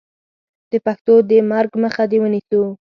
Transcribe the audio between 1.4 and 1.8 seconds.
مرګ